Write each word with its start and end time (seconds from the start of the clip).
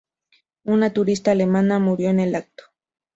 Una 0.63 0.91
turista 0.93 1.29
alemana 1.29 1.77
murió 1.77 2.09
en 2.09 2.19
el 2.21 2.33
acto. 2.33 2.63